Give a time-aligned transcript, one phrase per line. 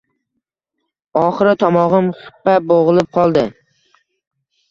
[1.23, 3.43] Oxiri tomog‘im xippa bo‘g‘ilib qoldi.